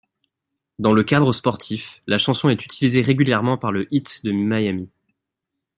Dans 0.79 0.93
le 0.93 1.03
cadre 1.03 1.31
sportif, 1.31 2.01
la 2.07 2.17
chanson 2.17 2.49
est 2.49 2.65
utilisée 2.65 3.03
régulièrement 3.03 3.59
par 3.59 3.71
le 3.71 3.85
Heat 3.93 4.21
de 4.23 4.31
Miami. 4.31 4.89